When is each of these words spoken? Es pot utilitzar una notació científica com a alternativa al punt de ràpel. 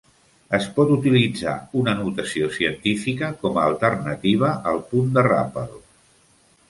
Es 0.57 0.63
pot 0.77 0.93
utilitzar 0.93 1.53
una 1.81 1.93
notació 1.99 2.49
científica 2.55 3.29
com 3.43 3.59
a 3.59 3.67
alternativa 3.75 4.51
al 4.73 4.83
punt 4.95 5.13
de 5.19 5.27
ràpel. 5.29 5.81